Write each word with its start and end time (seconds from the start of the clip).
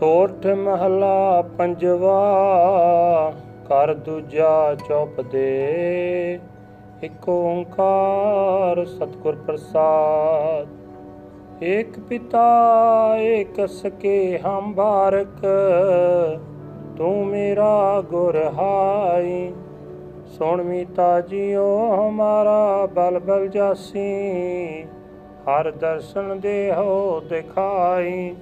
ਸੋਠ 0.00 0.46
ਮਹਲਾ 0.46 1.42
ਪੰਜਵਾ 1.58 2.20
ਕਰ 3.68 3.94
ਦੂਜਾ 3.94 4.76
ਚੌਪ 4.88 5.20
ਦੇ। 5.20 6.40
ਇਕ 7.02 7.28
ਓੰਕਾਰ 7.28 8.84
ਸਤਿਗੁਰ 8.84 9.34
ਪ੍ਰਸਾਦ। 9.34 10.68
ਏਕ 11.64 12.00
ਪਿਤਾ, 12.00 12.46
ਏਕ 13.16 13.68
ਸਕੇ 13.68 14.38
ਹਮ 14.38 14.74
ਬਾਰਕ। 14.74 15.46
ਤੂੰ 16.96 17.26
ਮੇਰਾ 17.26 18.00
ਗੁਰ 18.00 18.50
ਹਾਈ। 18.58 19.52
ਸੁਣ 20.26 20.62
ਮੀਤਾ 20.62 21.20
ਜੀਓ, 21.20 21.94
ਹਮਾਰਾ 21.94 22.86
ਬਲ 22.86 23.18
ਬਲ 23.18 23.48
ਜਾਸੀ। 23.48 24.82
ਹਰ 25.44 25.70
ਦਰਸ਼ਨ 25.70 26.40
ਦੇਹੋ 26.40 27.22
ਦਿਖਾਈ। 27.28 28.34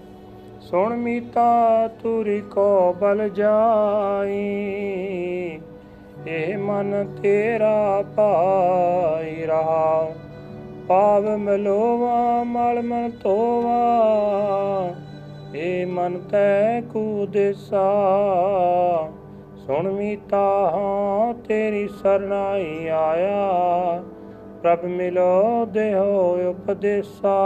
ਸੁਣ 0.60 0.96
ਮੀਤਾ 0.96 1.88
ਤੁਰੀ 2.02 2.40
ਕੋ 2.40 2.92
ਬਲ 2.92 3.28
ਜਾਈ, 3.28 4.38
ਇਹ 6.26 6.58
ਮਨ 6.58 7.16
ਤੇਰਾ 7.22 8.04
ਪਾਈ 8.16 9.46
ਰਹਾ। 9.46 10.10
ਪਾਵ 10.88 11.28
ਮਲੋਵਾ, 11.36 12.42
ਮਲ 12.44 12.82
ਮਨ 12.82 13.10
ਤੋਵਾ 13.22 13.84
ਇਹ 15.54 15.86
ਮਨ 15.86 16.18
ਤੈ 16.30 16.80
ਕੂ 16.80 17.26
ਦੇਸਾ 17.26 17.86
ਸੁਣ 19.56 19.90
ਮੀਤਾ, 19.90 20.70
ਹਾਂ 20.74 21.34
ਤੇਰੀ 21.34 21.88
ਸਰਨਾਈ 21.88 22.88
ਆਇਆ, 22.88 24.02
ਪ੍ਰਭ 24.62 24.84
ਮਿਲੋ 24.84 25.66
ਦੇਹੋ 25.66 26.36
ਉਪਦੇਸਾ। 26.50 27.38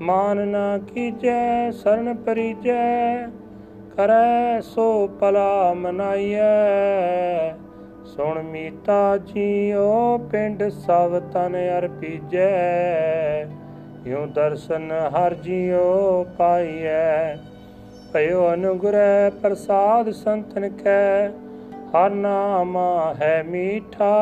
ਮਾਨ 0.00 0.48
ਨਾ 0.48 0.78
ਕੀਜੈ, 0.78 1.70
ਸਰਨ 1.70 2.14
ਪਰੀਜੈ, 2.14 3.26
ਕਰੈ 3.96 4.60
ਸੋ 4.60 5.06
ਪਲਾ 5.20 5.74
ਮਨਾਈਐ। 5.74 7.52
ਸੁਣ 8.04 8.42
ਮੀਤਾ 8.42 9.16
ਜੀਓ, 9.16 10.18
ਪਿੰਡ 10.32 10.62
ਸਭ 10.68 11.18
ਤਨ 11.32 11.56
ਅਰਪੀਜੈ 11.78 13.46
ਯੋ 14.06 14.26
ਦਰਸ਼ਨ 14.26 14.92
ਹਰ 14.92 15.34
ਜੀਓ 15.34 16.26
ਪਾਈਐ। 16.38 17.36
ਭਇਓ 18.12 18.52
ਅਨੁਗ੍ਰਹਿ 18.54 19.30
ਪ੍ਰਸਾਦ 19.42 20.10
ਸੰਤਨ 20.10 20.68
ਕੈ, 20.68 21.28
ਹਰ 21.90 22.10
ਨਾਮ 22.10 22.78
ਹੈ 23.22 23.42
ਮੀਠਾ। 23.46 24.14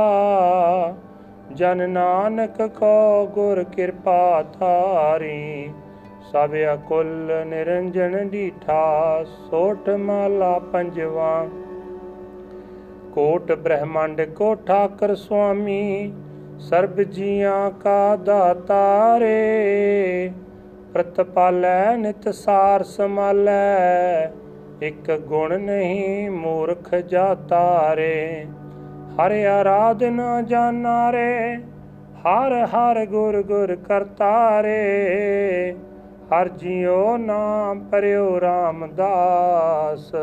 ਜਨ 1.52 1.90
ਨਾਨਕ 1.90 2.62
ਕੋ 2.78 3.26
ਗੁਰ 3.26 3.62
ਕਿਰਪਾ 3.64 4.42
ਧਾਰੀ, 4.58 5.70
ਸਭ 6.32 6.54
ਅਕੁਲ 6.74 7.32
ਨਿਰੰਜਨ 7.46 8.28
ਡੀਠਾ 8.28 9.24
ਸੋਠ 9.50 9.88
ਮਾਲਾ 9.90 10.58
ਪੰਜਵਾ। 10.72 11.46
ਕੋਟ 13.14 13.52
ਬ੍ਰਹਮੰਡ 13.52 14.20
ਕੋ 14.30 14.54
ਠਾਕਰ 14.54 15.14
ਸੁਆਮੀ, 15.14 16.12
ਸਰਬ 16.58 17.00
ਜੀਆਂ 17.02 17.70
ਕਾ 17.70 18.16
ਦਾਤਾਰੇ 18.16 19.32
ਪ੍ਰਤਪਾਲੈ 20.92 21.96
ਨਿਤ 21.96 22.28
ਸਾਰ 22.28 22.82
ਸਮਾਲੈ, 22.82 24.30
ਇਕ 24.82 25.10
ਗੁਣ 25.18 25.58
ਨਹੀਂ 25.58 26.30
ਮੂਰਖ 26.30 26.94
ਜਾਤਾਰੇ 26.94 28.46
ਹਰ 29.16 29.32
ਆਰਾਧਨਾ 29.44 30.42
ਜਾਨਾਰੇ 30.42 31.56
ਹਰ 32.20 32.52
ਹਰ 32.64 33.06
ਗੁਰ 33.06 33.42
ਗੁਰ 33.42 33.74
ਕਰਤਾਰੇ। 33.76 34.76
ਹਰ 36.30 36.48
ਜਿਉ 36.48 37.16
ਨਾਮ 37.16 37.80
ਪਰਿਓ 37.80 38.40
ਰਾਮਦਾਸ। 38.40 40.14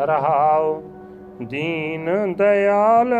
ਰਹਾਉ 0.00 0.82
ਦੀਨ 1.42 2.34
ਦਇਆਲ, 2.38 3.14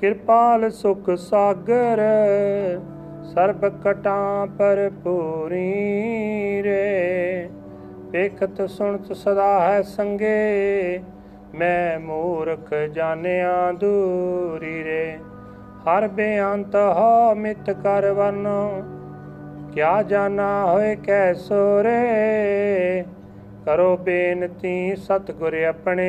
ਕਿਰਪਾਲ 0.00 0.70
ਸੁਖ 0.70 1.10
ਸਾਗਰ। 1.10 2.00
ਸਰਬ 3.24 3.82
ਕਟਾਂ 3.82 4.46
ਪਰ 4.46 4.90
ਪੂਰੀ 5.04 5.72
ਰੇ। 6.62 7.48
ਵੇਖਤ 8.10 8.70
ਸੁਣਤ 8.70 9.12
ਸਦਾ 9.12 9.60
ਹੈ 9.60 9.82
ਸੰਗੇ, 9.82 11.00
ਮੈਂ 11.54 12.00
ਮੂਰਖ 12.00 12.74
ਜਾਣਿਆ 12.74 13.72
ਦੂਰੀ 13.72 14.84
ਰੇ। 14.84 15.16
ਹਰ 15.84 16.08
ਬੇਅੰਤ 16.08 16.76
ਹੋ 16.76 17.34
ਮਿਤ 17.34 17.70
ਕਰ 17.70 18.10
ਵਰਨੋ, 18.10 18.82
ਕਿਆ 19.72 20.02
ਜਾਣਾ 20.02 20.72
ਹੋਏ 20.72 20.94
ਕੈਸੋ 20.96 21.82
ਰੇ। 21.82 23.04
ਕਰੋ 23.66 23.96
ਬੇਨਤੀ 23.96 24.96
ਸਤਿਗੁਰ 24.96 25.54
ਆਪਣੇ, 25.54 26.08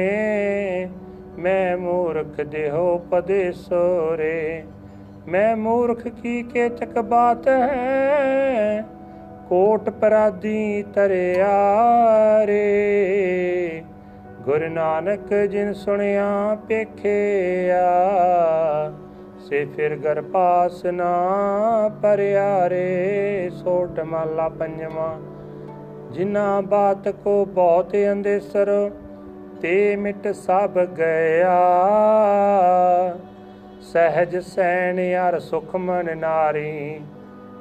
ਮੈਂ 1.40 1.78
ਮੂਰਖ 1.78 2.42
ਦੇਹੋ 2.42 2.94
ਉਪਦੇਸੋ 2.96 4.18
ਰੇ। 4.18 4.64
ਮੈਂ 5.28 5.56
ਮੂਰਖ 5.56 6.08
ਕੀ 6.08 6.44
ਕੇਤਕ 6.44 7.00
ਬਾਤ 7.00 7.48
ਹੈ? 7.48 8.86
ਕੋਟ 9.50 9.90
ਪਰਾਦੀ 9.90 10.86
ਤਰਿਆ 10.96 11.56
ਰੇ। 12.46 13.84
ਗੁਰ 14.42 14.70
ਨਾਨਕ 14.70 15.34
ਜਿਨ 15.34 15.74
ਸੁਣਿਆ 15.74 16.58
ਪੇਖਿਆ 16.68 17.84
ਸੇ 19.40 19.66
ਫਿਰ 19.66 19.96
ਗਰ 19.96 20.22
ਪਾਸ 20.22 20.86
ਨਾ 20.86 21.12
ਪਰਿਆ 22.02 22.70
ਰੇ। 22.70 23.52
ਸੋਟ 23.54 24.00
ਮਾਲਾ 24.00 24.50
ਪੰਜਵਾ 24.50 25.18
ਜਿਨਾ 26.12 26.62
ਬਾਤ 26.62 27.10
ਕੋ 27.10 27.46
ਬਹੁਤ 27.46 27.96
ਅੰਦੇਸਰ, 28.12 28.92
ਤੇ 29.62 29.96
ਮਿਟ 29.96 30.28
ਸਭ 30.28 30.86
ਗਿਆ। 30.86 31.58
ਸਹਿਜ 33.86 34.38
ਸੈਨ 34.38 35.00
ਯਾਰ 35.00 35.40
ਸੁਖ 35.40 35.76
ਮਨ 35.76 36.18
ਨਾਰੀ 36.18 37.02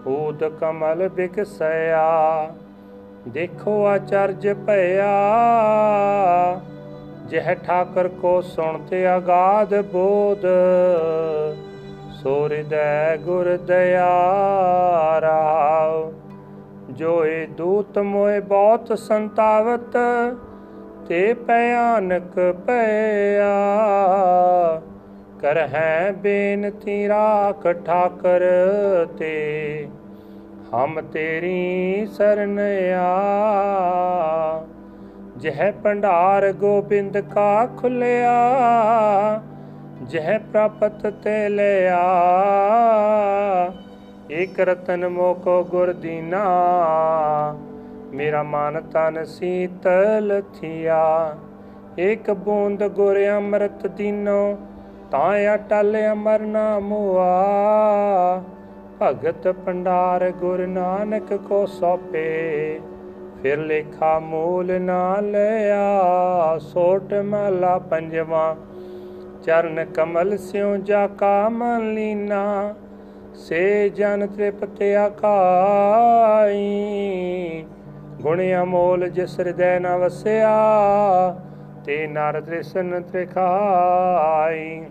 ਊਦ 0.07 0.45
ਕਮਲ 0.61 1.09
ਬਿਕਸਿਆ 1.09 2.05
ਦੇਖੋ 3.29 3.85
ਆਚਰਜ 3.87 4.49
ਭਇਆ। 4.67 5.11
ਜਹ 7.29 7.55
ਠਾਕਰ 7.55 8.09
ਕੋ 8.09 8.41
ਸੁਣਤੇ 8.41 9.07
ਆਗਾਦ 9.07 9.75
ਬੋਧ 9.83 10.47
ਸੋਰਿਦੈ 12.23 13.17
ਗੁਰ 13.17 13.57
ਦਇਆ 13.57 14.09
ਰਾਵ। 15.21 16.13
ਜੋਏ 16.91 17.47
ਦੂਤ 17.47 17.99
ਮੋਏ 17.99 18.41
ਬਹੁਤ 18.41 18.99
ਸੰਤਾਵਤ, 18.99 19.97
ਤੇ 21.09 21.35
ਭਿਆਨਕ 21.35 22.39
ਭਇਆ। 22.67 23.55
ਕਰ 25.45 25.57
ਹੈ 25.57 26.13
ਬੇਨਤੀ 26.13 27.09
ਰਾਖ 27.09 27.67
ਠਾਕਰ 27.87 28.43
ਤੇ। 29.19 29.89
ਹਮ 30.75 31.01
ਤੇਰੀ 31.13 32.07
ਸਰਨ 32.07 32.61
ਆ। 32.95 34.65
ਜਹ 35.37 35.73
ਭੰਡਾਰ 35.85 36.53
ਗੋਬਿੰਦ 36.53 37.19
ਕਾ 37.19 37.67
ਖੁੱਲਿਆ, 37.67 38.41
ਜਹ 40.03 40.39
ਪ੍ਰਾਪਤ 40.39 41.07
ਤੇ 41.25 41.49
ਲਿਆ। 41.49 42.03
ਇਕ 44.31 44.61
ਰਤਨ 44.61 45.09
ਮੋਕੋ 45.09 45.63
ਗੁਰ 45.65 45.93
ਦੀਨਾ, 45.93 46.45
ਮੇਰਾ 48.15 48.43
ਮਨ 48.43 48.81
ਤਨ 48.81 49.25
ਸੀਤਲ 49.25 50.43
ਥਿਆ। 50.61 51.37
ਇਕ 51.99 52.31
ਬੂੰਦ 52.31 52.87
ਗੁਰ 52.87 53.27
ਅੰਮ੍ਰਿਤ 53.29 53.87
ਦੀਨੋ 53.87 54.57
ਤਾਂ 55.11 55.55
ਅਟਲ 55.55 55.97
ਅਮਰ 56.13 56.41
ਨਾਮੁਆ 56.41 57.27
ਭਗਤ 59.01 59.49
ਪੰਡਾਰ 59.67 60.31
ਗੁਰ 60.31 60.67
ਨਾਨਕ 60.67 61.33
ਕੋ 61.49 61.65
ਸੋਪੇ, 61.67 62.81
ਫਿਰ 63.43 63.59
ਲੇਖਾ 63.59 64.19
ਮੂਲ 64.19 64.81
ਨਾ 64.81 65.17
ਲਿਆ। 65.21 66.59
ਸੋਟ 66.59 67.15
ਮਹਲਾ 67.15 67.79
ਪੰਜਵਾ, 67.91 68.57
ਚਰਨ 69.45 69.85
ਕਮਲ 69.85 70.37
ਸਿਉ 70.39 70.77
ਜਾ 70.77 71.07
ਕਾ 71.07 71.49
ਮਨ 71.49 71.93
ਲੀਨਾ। 71.95 72.75
ਸੇ 73.35 73.89
ਜਨ 73.89 74.27
ਤ੍ਰਿਪਤ 74.27 74.83
ਆਕਾਈ 74.99 76.59
ਗੁਣ 78.21 78.41
ਅਮੋਲ 78.63 79.09
ਜਿਸ 79.09 79.39
ਹਿਰਦੈ 79.41 79.79
ਨ 79.79 79.97
ਵਸਿਆ। 79.97 80.55
ਤੇ 81.85 82.07
ਨਰ 82.07 82.41
ਦ੍ਰਿਸ਼ਨ 82.41 83.03
ਤ੍ਰਿਖਾਈ 83.03 84.83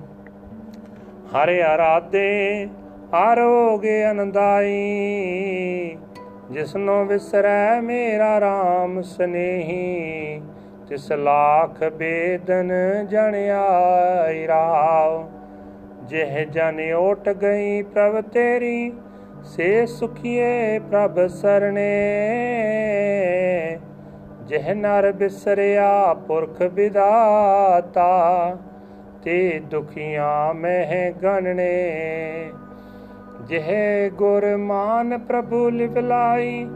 ਹਰਿ 1.34 1.62
ਆਰਾਧੇ 1.62 2.68
ਆਰੋਗ 3.14 3.86
ਅਨੰਦਾਈ 4.12 4.74
ਜਿਸਨੋ 6.52 7.04
ਵਿਸਰੈ 7.06 7.82
ਮੇਰਾ 7.82 8.38
RAM 8.40 9.02
ਸਨੇਹੀ। 9.02 10.42
ਤਿਸ 10.90 11.12
ਲਾਖ 11.12 11.84
ਬੇਦਨ 11.84 12.72
ਜਣ 13.10 13.36
ਆਈ 13.36 14.48
ਰਾਵ। 14.48 15.24
ਜਿਹ 16.04 16.46
ਜਨ 16.46 16.80
ਓਟ 16.94 17.30
ਗਈ 17.30 17.82
ਪ੍ਰਭ 17.82 18.22
ਤੇਰੀ, 18.22 18.94
ਸੇ 19.44 19.86
ਸੁਖੀਏ 19.86 20.80
ਪ੍ਰਭ 20.80 21.28
ਸਰਣੇ। 21.28 21.90
ਜਿਹ 24.54 24.76
ਨਰ 24.76 25.12
ਬਿਸਰਿਆ 25.12 26.14
ਪੁਰਖ 26.14 26.62
ਵਿਦਾਤਾ, 26.62 28.10
ਤੇ 29.24 29.62
ਦੁਖੀਆਂ 29.66 30.54
ਮਹਿ 30.54 31.12
ਗਣਨੇ। 31.12 32.52
ਜਿਹ 33.42 33.72
ਗੁਰ 34.12 34.58
ਮਾਨ 34.58 35.18
ਪ੍ਰਭੂ 35.18 35.70
ਲਿਵਲਾਈ 35.70 36.70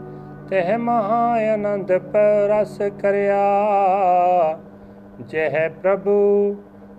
ਤਹ 0.50 0.78
ਮਹਾ 0.78 1.52
ਆਨੰਦ 1.52 1.98
ਪਰਸ 1.98 2.78
ਕਰਿਆ। 3.00 3.46
ਜਿਹ 5.20 5.70
ਪ੍ਰਭੂ 5.82 6.56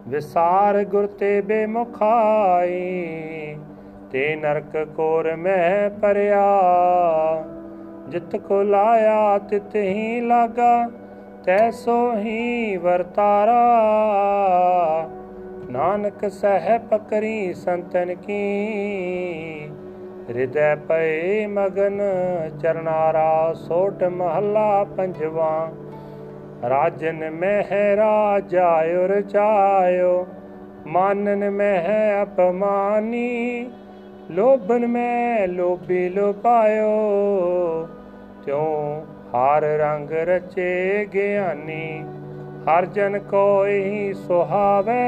ਵਿਸਾਰ 0.07 0.83
ਗੁਰ 0.83 1.07
ਤੇ 1.07 1.41
ਬੇਮੁਖਾਈ, 1.41 2.87
ਤੇ 4.11 4.35
ਨਰਕ 4.35 4.87
ਕੋਰ 4.95 5.35
ਮਹਿ 5.35 5.89
ਪਰਿਆ। 6.01 6.47
ਜਿਤ 8.09 8.35
ਕੋ 8.35 8.61
ਲਾਇਆ 8.63 9.37
ਤਿਤ 9.37 9.75
ਹੀ 9.75 10.21
ਲਾਗਾ 10.21 10.89
ਤੈਸੋ 11.45 11.97
ਹੀ 12.17 12.77
ਵਰਤਾਰਾ। 12.77 13.59
ਨਾਨਕ 15.71 16.27
ਸਹਿ 16.29 16.77
ਪਕਰੀ 16.89 17.53
ਸੰਤਨ 17.53 18.13
ਕੀ 18.15 18.39
ਹਿਰਦੈ 20.29 20.75
ਪਏ 20.75 21.45
ਮਗਨ 21.47 22.01
ਚਰਨਾਰਾ, 22.61 23.53
ਸੋਟ 23.53 24.03
ਮਹੱਲਾ 24.03 24.83
ਪੰਜਵਾ। 24.97 25.71
ਰਾਜਨ 26.69 27.29
ਮਹਿ 27.31 27.95
ਰਾਜਾ 27.95 28.69
ਉਰ 29.03 29.21
ਚਾਇਓ, 29.21 30.25
ਮਾਨਨ 30.87 31.49
ਮਹਿ 31.49 32.23
ਅਪਮਾਨੀ, 32.23 33.69
ਲੋਭਨ 34.31 34.87
ਮੈਂ 34.87 35.47
ਲੋਭੀ 35.47 36.09
ਲੋਪਾਇਓ 36.09 36.89
ਤਿਉ 38.45 39.05
ਹਰ 39.33 39.61
ਰੰਗ 39.61 40.11
ਰਚੇ 40.11 41.05
ਗਿਆਨੀ, 41.13 42.05
ਹਰ 42.65 42.85
ਜਨ 42.85 43.19
ਕੋਈ 43.19 44.13
ਸੁਹਾਵੇ। 44.13 44.99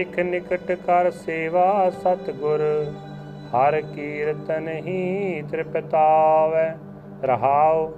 ਇਕ 0.00 0.20
ਨਿਕਟ 0.20 0.72
ਕਰ 0.72 1.10
ਸੇਵਾ 1.10 1.90
ਸਤਗੁਰ, 1.90 2.60
ਹਰ 3.54 3.80
ਕੀਰਤਨ 3.80 4.68
ਹੀ 4.68 5.42
ਤ੍ਰਿਪਤਾਵੇ। 5.50 6.68
ਰਹਾਉ, 7.22 7.90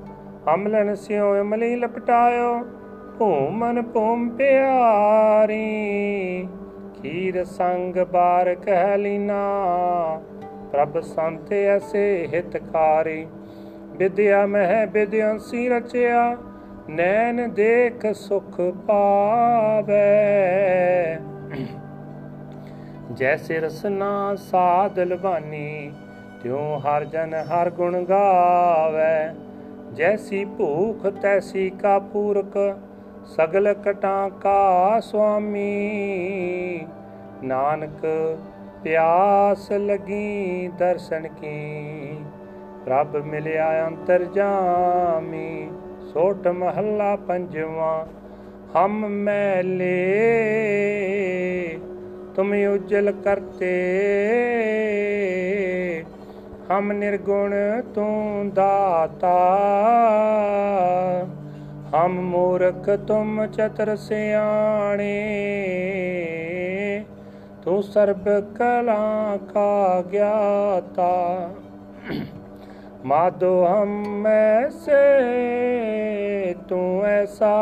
ਅਮਲਨ 0.55 0.95
ਸਿਉ 0.95 1.41
ਅਮਲੀ 1.41 1.77
ਲਪਟਾਇਓ 1.77 2.63
ਭੂਮਨ 3.19 3.83
ਭੂਮ 3.83 4.29
ਪਿਆਰੀ। 4.29 5.63
ਖੀਰ 7.03 7.45
ਸੰਗ 7.45 7.97
ਬਾਰ 7.97 8.55
ਕਹਿ 8.55 8.99
ਲੀਨਾ, 8.99 9.43
ਪ੍ਰਭ 10.73 11.01
ਸੰਤ 11.01 11.53
ਐਸੇ 11.53 12.29
ਹਿਤਕਾਰੀ। 12.35 13.27
ਵਿਦਿਆ 14.03 14.47
ਮਹਿ 14.47 14.87
ਵਿਦਿਆਂਸੀ 14.87 15.69
ਰਚਿਆ, 15.69 16.37
ਨੈਣ 16.91 17.49
ਦੇਖ 17.49 18.07
ਸੁਖ 18.13 18.61
ਪਾਵੇ। 18.87 19.99
ਜੈਸੇ 23.13 23.59
ਰਸਨਾ 23.61 24.35
ਸਾਧ 24.35 24.99
ਲਵਾਨੀ, 24.99 25.93
ਤਿਉ 26.43 26.79
ਹਰ 26.79 27.05
ਜਨ 27.05 27.35
ਹਰ 27.51 27.71
ਗੁਣ 27.71 28.03
ਗਾਵੇ। 28.05 29.35
ਜੈਸੀ 29.95 30.45
ਭੂਖ 30.45 31.07
ਤੈਸੀ 31.23 31.71
ਕਾ 31.71 31.99
ਪੂਰਕ, 31.99 32.59
ਸਗਲ 33.37 33.75
ਕਟਾਂ 33.75 34.31
ਕਾ 34.31 35.01
ਸੁਆਮੀ। 35.01 36.87
ਨਾਨਕ 37.45 38.07
ਪਿਆਸ 38.83 39.73
ਲਗੀ 39.73 40.71
ਦਰਸ਼ਨ 40.79 41.29
ਕੀ 41.41 42.17
ਪ੍ਰਭ 42.87 43.17
ਮਿਲਿਆ 43.17 43.87
ਅੰਤਰ 43.87 44.25
ਜਾਮੀ, 44.25 45.71
ਸੋਟ 46.13 46.49
ਮਹੱਲਾ 46.49 47.17
ਪੰਜਵਾ, 47.17 48.07
ਹਮ 48.77 49.09
ਮੈਲੇ, 49.09 49.89
ਤੁਮ 52.35 52.53
ਉਜਲ 52.75 53.13
ਕਰਤੇ। 53.25 53.75
ਹਮ 56.71 56.93
ਨਿਰਗੁਣ 56.93 57.55
ਤੂੰ 57.95 58.51
ਦਾਤਾ, 58.55 59.37
ਹਮ 61.95 62.21
ਮੂਰਖ 62.21 62.91
ਤੁਮ 63.09 63.47
ਚਤਰ 63.47 63.97
ਸਿਆਣੇ, 63.97 65.15
ਤੂੰ 67.63 67.83
ਸਰਬ 67.83 68.29
ਕਲਾ 68.57 69.39
ਕਾ 69.55 70.03
ਗਿਆਤਾ। 70.13 71.13
माधो 73.06 73.54
हम 73.64 74.28
ऐसे 74.28 75.02
तू 76.70 76.80
ऐसा 77.06 77.56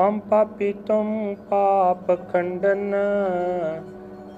हम 0.00 0.18
पापी 0.30 0.72
तुम 0.88 1.08
पाप 1.44 2.10
खंडन 2.32 2.90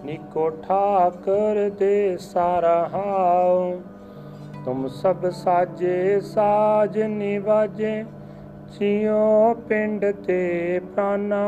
निको 0.06 0.48
ठाकर 0.62 1.58
दे 1.78 1.96
सारा 2.18 2.76
हाओ 2.92 3.58
तुम 4.64 4.86
सब 4.94 5.28
साजे 5.34 5.98
साज 6.20 6.98
निवाजे 7.10 7.92
जियो 8.72 9.22
पिंड 9.68 10.04
ते 10.26 10.38
प्राणा 10.94 11.44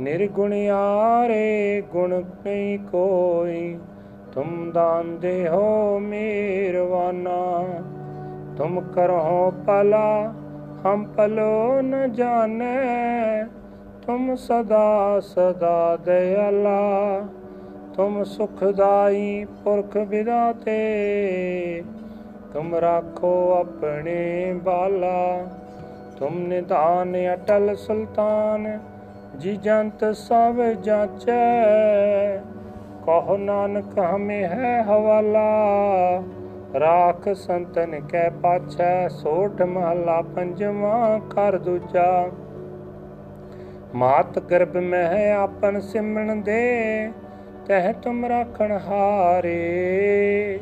निर्गुणियारे 0.00 1.46
गुण 1.92 2.12
नहीं 2.12 2.78
कोई 2.88 3.60
तुम 3.72 3.97
ਤੁਮ 4.33 4.71
ਦਾਂਦੇ 4.71 5.47
ਹੋ 5.47 5.99
ਮੀਰਵਾਨਾ 5.99 7.37
ਤੁਮ 8.57 8.79
ਕਰੋ 8.95 9.51
ਪਲਾ 9.65 10.33
ਹਮ 10.85 11.05
ਪਲੋ 11.17 11.81
ਨ 11.81 12.11
ਜਾਣੇ 12.13 13.45
ਤੁਮ 14.05 14.35
ਸਦਾ 14.35 15.19
ਸਦਾ 15.19 15.97
ਦਇਆਲਾ 16.05 16.79
ਤੁਮ 17.95 18.23
ਸੁਖਦਾਈ 18.23 19.45
ਪੁਰਖ 19.63 19.97
ਵਿਦਾਤੇ 20.09 20.77
ਤੁਮ 22.53 22.75
ਰਾਖੋ 22.75 23.33
ਆਪਣੇ 23.53 24.53
ਬਾਲਾ 24.63 25.47
ਤੁਮ 26.19 26.37
ਨਿਧਾਨ 26.39 27.15
ਅਟਲ 27.33 27.75
ਸੁਲਤਾਨ 27.75 28.79
ਜੀ 29.39 29.55
ਜੰਤ 29.57 30.05
ਸਭ 30.13 30.61
ਜਾਚੈ 30.81 31.39
ਕਹੋ 33.09 33.37
ਨਾਨਕ 33.37 33.99
ਹਮੇ 33.99 34.43
ਹੈ 34.43 34.83
ਹਵਾਲਾ, 34.83 35.47
ਰਾਖ 36.79 37.29
ਸੰਤਨ 37.29 37.99
ਕੈ 37.99 38.29
ਪਾਛੈ, 38.29 39.07
ਸੋਠ 39.07 39.61
ਮਹਲਾ 39.61 40.21
ਪੰਜਵਾ 40.21 41.19
ਕਰ 41.29 41.57
ਦੂਜਾ। 41.57 42.29
ਮਾਤ 43.95 44.39
ਗਰਭ 44.39 44.77
ਮਹਿ 44.77 45.31
ਆਪਨ 45.31 45.79
ਸਿਮਣ 45.79 46.35
ਦੇ, 46.35 47.11
ਤਹ 47.65 47.93
ਤੁਮ 47.93 48.25
ਰਾਖਣ 48.25 48.71
ਹਾਰੇ। 48.71 50.59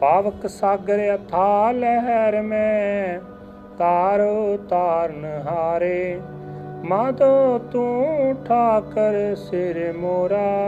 ਪਾਵਕ 0.00 0.46
ਸਾਗਰ 0.46 1.14
ਅਥਾ 1.14 1.72
ਲਹਿਰ 1.72 2.42
ਮੈਂ, 2.42 3.20
ਤਾਰੋ 3.78 4.56
ਤਾਰਨ 4.56 5.24
ਹਾਰੇ। 5.24 6.20
ਮਾਦੋ 6.84 7.58
ਤੂੰ 7.58 8.34
ਠਾਕਰ 8.44 9.34
ਸਿਰ 9.34 9.92
ਮੋਰਾ। 9.92 10.58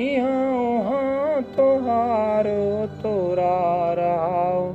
ਇਹਾਂ 0.00 1.42
ਤੁਹਾਰੋ 1.56 2.88
ਤੋਰਾ 3.02 3.94
ਰਹਾਉ 3.94 4.72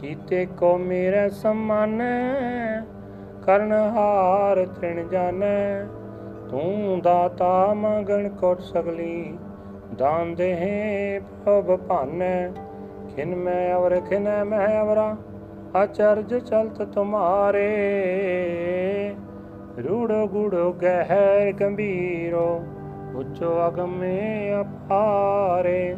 ਕੀਤੇ 0.00 0.46
ਕੋ 0.46 0.78
ਮੇਰੇ 0.78 1.28
ਸਮਾਨ, 1.30 2.02
ਕਰਨ 3.46 3.72
ਹਾਰ 3.72 4.66
ਤ੍ਰਿਣ 4.66 5.08
ਜਾਣੈ 5.08 5.86
ਤੂੰ 6.50 7.00
ਦਾਤਾ 7.02 7.74
ਮੰਗਣ 7.74 8.28
ਕੋਟ 8.28 8.60
ਸਗਲੀ, 8.60 9.38
ਦਾਨ 9.98 10.34
ਦੇਹੇ 10.34 11.20
ਪ੍ਰਭ 11.44 11.76
ਭਾਨੈ। 11.76 12.48
ਖਿਨ 13.16 13.36
ਮੈਂ 13.36 13.74
ਅਵਰ, 13.74 14.00
ਖਿਨ 14.00 14.44
ਮੈਂ 14.44 14.82
ਅਵਰਾ 14.82 15.16
ਅਚਰਜ 15.82 16.34
ਚਲਤ 16.34 16.82
ਤੁਮਾਰੇ। 16.82 17.66
ਰੂੜੋ 19.88 20.26
ਗੁੜੋ 20.26 20.72
ਗਹਿਰ 20.72 21.52
ਗੰਭੀਰੋ 21.52 22.64
ਉਚੋ 23.16 23.68
ਅਗਮੇ 23.68 24.52
ਅਪਾਰੇ। 24.60 25.96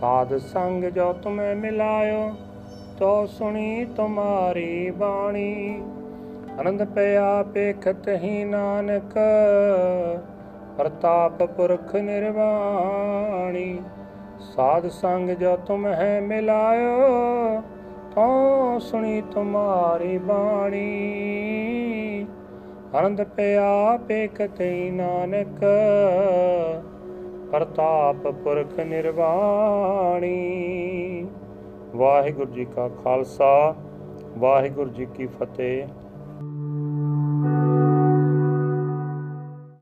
ਸਾਧ 0.00 0.36
ਸੰਗ 0.36 0.84
ਜੋ 0.84 1.12
ਤੁਮੇ 1.12 1.54
ਮਿਲਾਇਓ, 1.54 2.30
ਤੋ 2.98 3.26
ਸੁਣੀ 3.26 3.84
ਤੁਮਾਰੀ 3.84 4.90
ਬਾਣੀ। 4.90 5.82
ਅਨੰਦ 6.60 6.84
ਪਿਆ 6.84 7.42
ਪੇਖਤ 7.42 8.08
ਹੀ 8.08 8.44
ਨਾਨਕ, 8.44 9.18
ਪ੍ਰਤਾਪ 10.76 11.42
ਪੁਰਖ 11.42 11.94
ਨਿਰਵਾਣੀ। 11.94 13.78
ਸਾਧ 14.40 14.88
ਸੰਗ 14.88 15.30
ਜੋ 15.30 15.56
ਤੁਮ 15.56 15.86
ਹੈ 15.86 16.20
ਮਿਲਾਇਓ, 16.20 16.98
ਤੋ 18.14 18.78
ਸੁਣੀ 18.78 19.20
ਤੁਮਾਰੀ 19.20 20.18
ਬਾਣੀ। 20.18 20.90
ਆਨੰਦ 22.94 23.22
ਪਿਆ 23.24 23.96
ਪੇਖਤਈ 23.96 24.90
ਨਾਨਕ, 24.90 25.64
ਪ੍ਰਤਾਪ 27.50 28.16
ਪੁਰਖ 28.16 28.80
ਨਿਰਵਾਣੀ। 28.80 30.36
ਵਾਹਿਗੁਰੂ 31.96 32.52
ਜੀ 32.52 32.64
ਕਾ 32.64 32.88
ਖਾਲਸਾ, 32.88 33.74
ਵਾਹਿਗੁਰੂ 34.38 34.90
ਜੀ 34.90 35.06
ਕੀ 35.06 35.26
ਫਤਿਹ। 35.26 35.86